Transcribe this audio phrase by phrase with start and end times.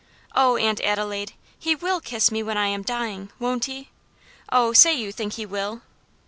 [0.35, 3.89] Oh, Aunt Adelaide, he will kiss me when I am dying, won't he?
[4.51, 5.83] Oh, say you think he will."